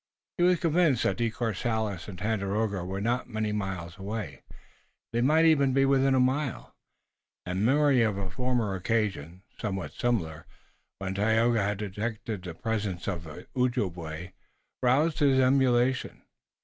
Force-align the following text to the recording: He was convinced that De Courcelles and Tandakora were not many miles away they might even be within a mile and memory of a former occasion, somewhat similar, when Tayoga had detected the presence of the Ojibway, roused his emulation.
He 0.39 0.43
was 0.43 0.59
convinced 0.59 1.03
that 1.03 1.17
De 1.17 1.29
Courcelles 1.29 2.07
and 2.07 2.17
Tandakora 2.17 2.83
were 2.83 2.99
not 3.01 3.29
many 3.29 3.51
miles 3.51 3.99
away 3.99 4.41
they 5.13 5.21
might 5.21 5.45
even 5.45 5.73
be 5.73 5.85
within 5.85 6.15
a 6.15 6.19
mile 6.19 6.75
and 7.45 7.63
memory 7.63 8.01
of 8.01 8.17
a 8.17 8.31
former 8.31 8.73
occasion, 8.73 9.43
somewhat 9.59 9.93
similar, 9.93 10.47
when 10.97 11.13
Tayoga 11.13 11.61
had 11.61 11.77
detected 11.77 12.41
the 12.41 12.55
presence 12.55 13.07
of 13.07 13.25
the 13.25 13.45
Ojibway, 13.55 14.33
roused 14.81 15.19
his 15.19 15.37
emulation. 15.39 16.23